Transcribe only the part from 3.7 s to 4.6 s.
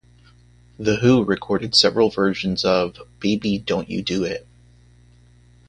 You Do It".